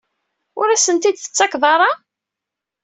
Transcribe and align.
Ur 0.59 0.67
asent-t-id-tettakeḍ 0.69 1.63
ara? 1.73 1.91